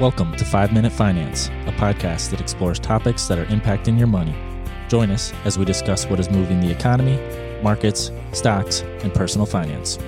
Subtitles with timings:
[0.00, 4.34] Welcome to 5 Minute Finance, a podcast that explores topics that are impacting your money.
[4.88, 7.20] Join us as we discuss what is moving the economy,
[7.62, 9.98] markets, stocks, and personal finance.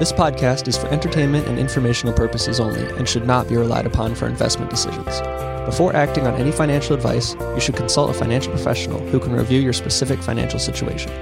[0.00, 4.16] This podcast is for entertainment and informational purposes only and should not be relied upon
[4.16, 5.20] for investment decisions.
[5.64, 9.60] Before acting on any financial advice, you should consult a financial professional who can review
[9.60, 11.12] your specific financial situation.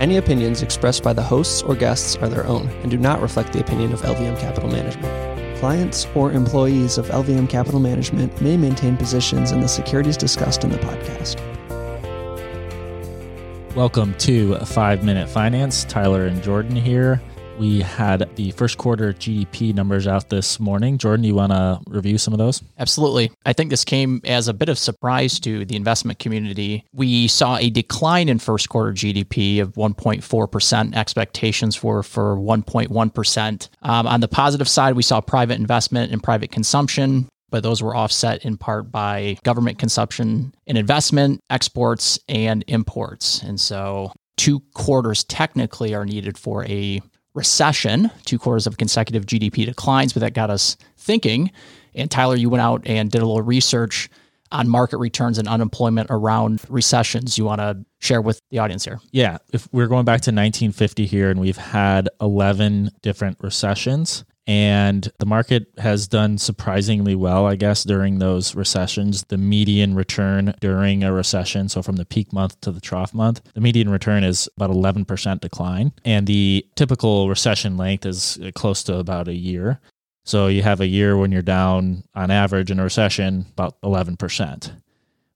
[0.00, 3.52] Any opinions expressed by the hosts or guests are their own and do not reflect
[3.52, 5.35] the opinion of LVM Capital Management.
[5.60, 10.70] Clients or employees of LVM Capital Management may maintain positions in the securities discussed in
[10.70, 11.40] the podcast.
[13.74, 15.84] Welcome to 5 Minute Finance.
[15.84, 17.22] Tyler and Jordan here.
[17.58, 20.98] We had the first quarter GDP numbers out this morning.
[20.98, 22.62] Jordan, you want to review some of those?
[22.78, 23.32] Absolutely.
[23.46, 26.84] I think this came as a bit of surprise to the investment community.
[26.92, 30.94] We saw a decline in first quarter GDP of 1.4%.
[30.94, 33.68] Expectations were for 1.1%.
[33.82, 37.94] Um, on the positive side, we saw private investment and private consumption but those were
[37.94, 43.40] offset in part by government consumption and investment, exports, and imports.
[43.40, 47.00] And so, two quarters technically are needed for a
[47.36, 51.52] recession, two quarters of consecutive GDP declines, but that got us thinking.
[51.94, 54.08] And Tyler, you went out and did a little research
[54.52, 57.36] on market returns and unemployment around recessions.
[57.36, 59.00] You want to share with the audience here?
[59.10, 59.38] Yeah.
[59.52, 65.26] If we're going back to 1950 here, and we've had 11 different recessions, and the
[65.26, 69.24] market has done surprisingly well, I guess, during those recessions.
[69.24, 73.40] The median return during a recession, so from the peak month to the trough month,
[73.54, 75.92] the median return is about 11% decline.
[76.04, 79.80] And the typical recession length is uh, close to about a year.
[80.24, 84.72] So you have a year when you're down on average in a recession about 11%.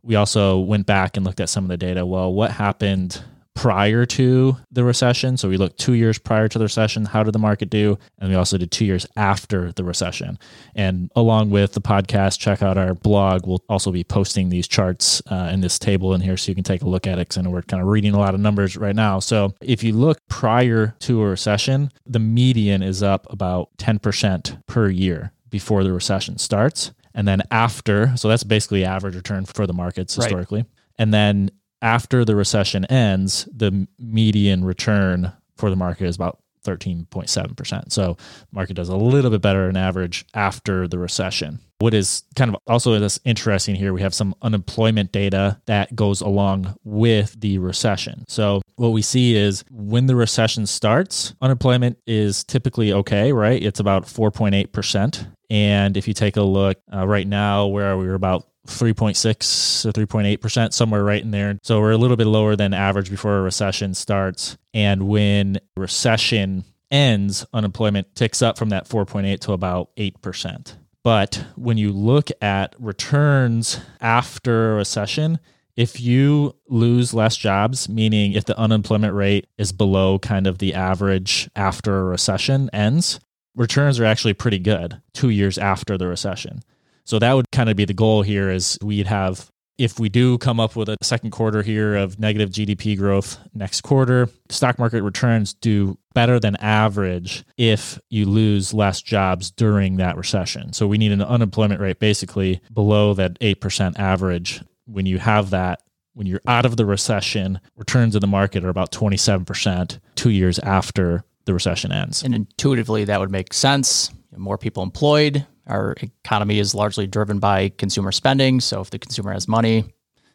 [0.02, 2.06] We also went back and looked at some of the data.
[2.06, 3.22] Well, what happened
[3.60, 5.36] prior to the recession.
[5.36, 7.04] So we looked two years prior to the recession.
[7.04, 7.98] How did the market do?
[8.18, 10.38] And we also did two years after the recession.
[10.74, 13.46] And along with the podcast, check out our blog.
[13.46, 16.64] We'll also be posting these charts uh, in this table in here so you can
[16.64, 17.28] take a look at it.
[17.28, 19.18] Because we're kind of reading a lot of numbers right now.
[19.18, 24.88] So if you look prior to a recession, the median is up about 10% per
[24.88, 26.92] year before the recession starts.
[27.12, 30.60] And then after, so that's basically average return for the markets historically.
[30.60, 30.70] Right.
[30.98, 31.50] And then
[31.82, 37.90] after the recession ends, the median return for the market is about 13.7%.
[37.90, 41.60] So the market does a little bit better on average after the recession.
[41.78, 46.76] What is kind of also interesting here, we have some unemployment data that goes along
[46.84, 48.26] with the recession.
[48.28, 53.62] So what we see is when the recession starts, unemployment is typically okay, right?
[53.62, 55.26] It's about 4.8%.
[55.50, 59.92] And if you take a look uh, right now, where we are about 3.6 or
[59.92, 61.58] 3.8%, somewhere right in there.
[61.62, 64.56] So we're a little bit lower than average before a recession starts.
[64.72, 70.74] And when recession ends, unemployment ticks up from that 4.8 to about 8%.
[71.02, 75.38] But when you look at returns after a recession,
[75.76, 80.74] if you lose less jobs, meaning if the unemployment rate is below kind of the
[80.74, 83.18] average after a recession ends,
[83.60, 86.62] returns are actually pretty good two years after the recession.
[87.04, 90.36] So that would kind of be the goal here is we'd have if we do
[90.38, 95.02] come up with a second quarter here of negative GDP growth next quarter, stock market
[95.02, 100.72] returns do better than average if you lose less jobs during that recession.
[100.74, 104.62] So we need an unemployment rate basically below that 8% average.
[104.86, 105.80] When you have that,
[106.12, 110.58] when you're out of the recession, returns in the market are about 27% two years
[110.58, 112.22] after the recession ends.
[112.22, 114.10] And intuitively, that would make sense.
[114.36, 118.60] More people employed, our economy is largely driven by consumer spending.
[118.60, 119.84] So if the consumer has money,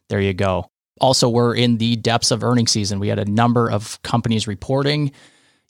[0.10, 0.70] there you go.
[1.00, 3.00] Also, we're in the depths of earning season.
[3.00, 5.12] We had a number of companies reporting,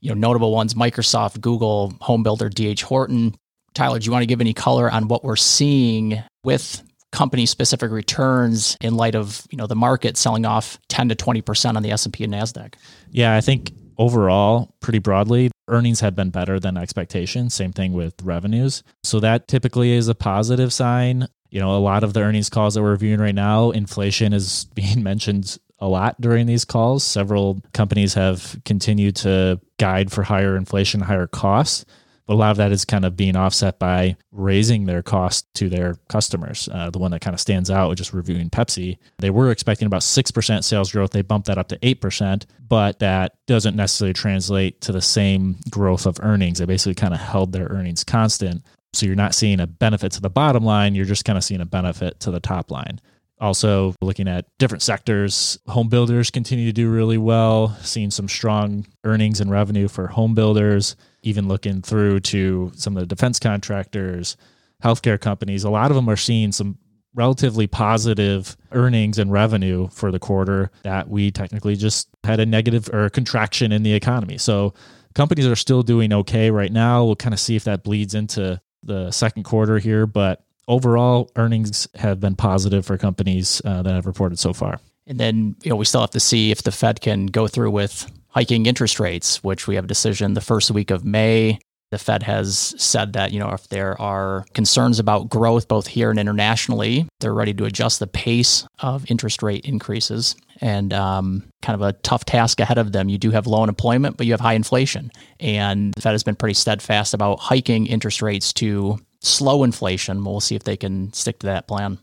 [0.01, 2.75] you know, notable ones Microsoft, Google, Homebuilder, D.R.
[2.87, 3.35] Horton.
[3.73, 7.91] Tyler, do you want to give any color on what we're seeing with company specific
[7.91, 11.91] returns in light of, you know, the market selling off 10 to 20% on the
[11.91, 12.73] S&P and Nasdaq?
[13.11, 17.53] Yeah, I think overall, pretty broadly, earnings have been better than expectations.
[17.53, 18.83] Same thing with revenues.
[19.03, 21.27] So that typically is a positive sign.
[21.49, 24.65] You know, a lot of the earnings calls that we're reviewing right now, inflation is
[24.75, 27.03] being mentioned a lot during these calls.
[27.03, 31.85] Several companies have continued to guide for higher inflation, higher costs.
[32.27, 35.69] But a lot of that is kind of being offset by raising their cost to
[35.69, 36.67] their customers.
[36.71, 40.01] Uh, the one that kind of stands out just reviewing Pepsi, they were expecting about
[40.01, 41.11] 6% sales growth.
[41.11, 46.05] They bumped that up to 8%, but that doesn't necessarily translate to the same growth
[46.05, 46.59] of earnings.
[46.59, 48.63] They basically kind of held their earnings constant.
[48.93, 51.61] So you're not seeing a benefit to the bottom line, you're just kind of seeing
[51.61, 53.01] a benefit to the top line.
[53.39, 58.85] Also, looking at different sectors, home builders continue to do really well, seeing some strong
[59.03, 64.37] earnings and revenue for home builders, even looking through to some of the defense contractors,
[64.83, 66.77] healthcare companies, a lot of them are seeing some
[67.13, 72.89] relatively positive earnings and revenue for the quarter that we technically just had a negative
[72.93, 74.37] or a contraction in the economy.
[74.37, 74.73] So
[75.13, 77.05] companies are still doing okay right now.
[77.05, 81.87] We'll kind of see if that bleeds into the second quarter here, but overall earnings
[81.95, 84.79] have been positive for companies uh, that have reported so far.
[85.07, 87.71] And then, you know, we still have to see if the Fed can go through
[87.71, 91.59] with hiking interest rates, which we have a decision the first week of May.
[91.91, 96.09] The Fed has said that, you know, if there are concerns about growth both here
[96.09, 100.35] and internationally, they're ready to adjust the pace of interest rate increases.
[100.61, 103.07] And um, kind of a tough task ahead of them.
[103.07, 105.11] You do have low unemployment, but you have high inflation.
[105.39, 110.23] And the Fed has been pretty steadfast about hiking interest rates to slow inflation.
[110.23, 111.99] We'll see if they can stick to that plan.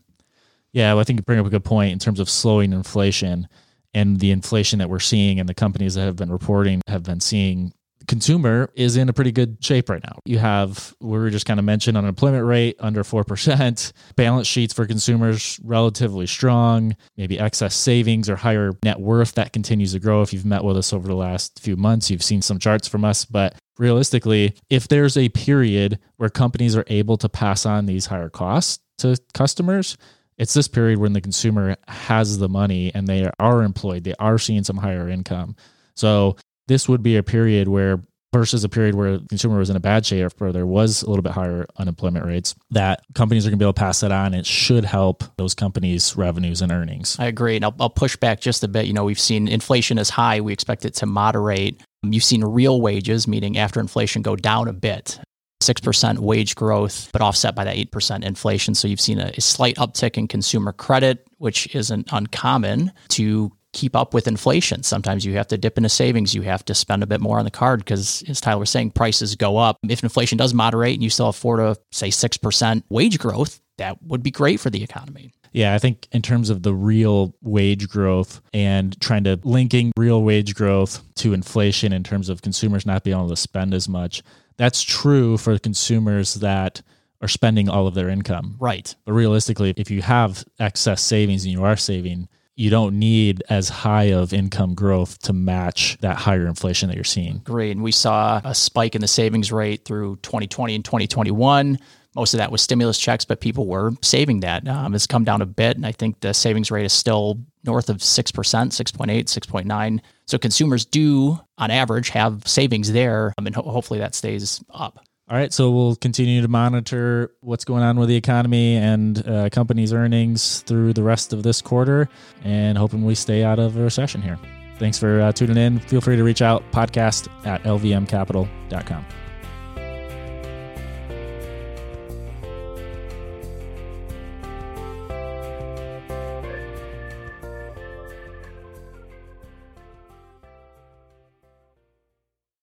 [0.71, 3.47] Yeah, well, I think you bring up a good point in terms of slowing inflation
[3.93, 7.19] and the inflation that we're seeing and the companies that have been reporting have been
[7.19, 7.73] seeing
[8.07, 10.19] consumer is in a pretty good shape right now.
[10.25, 14.85] You have, we were just kind of mentioned, unemployment rate under 4%, balance sheets for
[14.85, 20.21] consumers relatively strong, maybe excess savings or higher net worth that continues to grow.
[20.21, 23.05] If you've met with us over the last few months, you've seen some charts from
[23.05, 23.25] us.
[23.25, 28.29] But realistically, if there's a period where companies are able to pass on these higher
[28.29, 29.97] costs to customers,
[30.37, 34.37] it's this period when the consumer has the money and they are employed, they are
[34.37, 35.55] seeing some higher income.
[35.95, 36.37] So
[36.67, 38.01] this would be a period where
[38.33, 41.09] versus a period where the consumer was in a bad shape or there was a
[41.09, 44.11] little bit higher unemployment rates that companies are going to be able to pass that
[44.11, 44.33] on.
[44.33, 47.15] It should help those companies revenues and earnings.
[47.19, 48.87] I agree and I'll, I'll push back just a bit.
[48.87, 50.41] You know we've seen inflation is high.
[50.41, 51.79] We expect it to moderate.
[52.01, 55.19] You've seen real wages meaning after inflation go down a bit.
[55.61, 58.75] 6% wage growth, but offset by that 8% inflation.
[58.75, 63.95] So you've seen a, a, slight uptick in consumer credit, which isn't uncommon to keep
[63.95, 64.83] up with inflation.
[64.83, 66.33] Sometimes you have to dip into savings.
[66.33, 68.91] You have to spend a bit more on the card because, as Tyler was saying,
[68.91, 69.77] prices go up.
[69.87, 74.23] If inflation does moderate and you still afford a, say, 6% wage growth, that would
[74.23, 75.33] be great for the economy.
[75.51, 80.23] Yeah, I think in terms of the real wage growth and trying to linking real
[80.23, 84.23] wage growth to inflation in terms of consumers not being able to spend as much,
[84.57, 86.81] that's true for consumers that
[87.21, 88.55] are spending all of their income.
[88.59, 88.95] Right.
[89.05, 93.69] But realistically, if you have excess savings and you are saving, you don't need as
[93.69, 97.39] high of income growth to match that higher inflation that you're seeing.
[97.39, 97.71] Great.
[97.71, 101.79] And we saw a spike in the savings rate through 2020 and 2021.
[102.15, 104.67] Most of that was stimulus checks, but people were saving that.
[104.67, 107.89] Um, it's come down a bit, and I think the savings rate is still north
[107.89, 109.99] of 6%, 6.8, 6.9.
[110.27, 115.03] So consumers do, on average, have savings there, um, and ho- hopefully that stays up.
[115.29, 119.49] All right, so we'll continue to monitor what's going on with the economy and uh,
[119.49, 122.09] companies' earnings through the rest of this quarter,
[122.43, 124.37] and hoping we stay out of a recession here.
[124.79, 125.79] Thanks for uh, tuning in.
[125.79, 129.05] Feel free to reach out podcast at lvmcapital.com.